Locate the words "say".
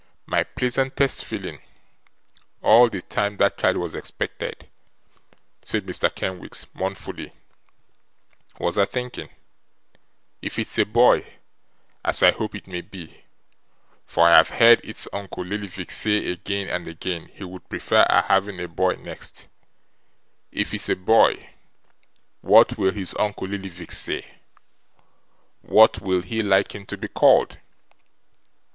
15.91-16.31, 23.91-24.25